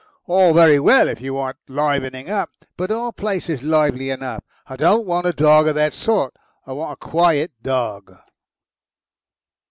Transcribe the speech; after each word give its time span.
All 0.25 0.51
very 0.51 0.79
well 0.79 1.07
if 1.07 1.21
you 1.21 1.35
want 1.35 1.57
livening 1.67 2.27
up, 2.27 2.49
but 2.75 2.89
our 2.91 3.11
place 3.11 3.47
is 3.49 3.61
lively 3.61 4.09
enough. 4.09 4.43
I 4.65 4.75
don't 4.75 5.05
want 5.05 5.27
a 5.27 5.31
dog 5.31 5.67
of 5.67 5.75
that 5.75 5.93
sort. 5.93 6.33
I 6.65 6.73
want 6.73 6.93
a 6.93 6.95
quiet 6.95 7.51
dog." 7.61 8.17